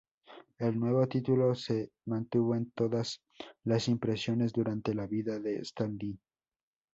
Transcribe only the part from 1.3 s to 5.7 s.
se mantuvo en todas las impresiones durante la vida de